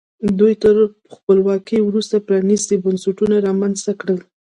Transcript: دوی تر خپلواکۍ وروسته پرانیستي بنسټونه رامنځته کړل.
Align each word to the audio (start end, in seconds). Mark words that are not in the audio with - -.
دوی 0.39 0.53
تر 0.63 0.75
خپلواکۍ 1.15 1.79
وروسته 1.83 2.15
پرانیستي 2.27 2.75
بنسټونه 2.85 3.35
رامنځته 3.47 3.91
کړل. 4.01 4.19